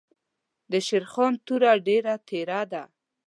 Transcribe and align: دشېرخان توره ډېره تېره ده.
دشېرخان 0.71 1.33
توره 1.45 1.73
ډېره 1.87 2.13
تېره 2.27 2.61
ده. 2.71 2.83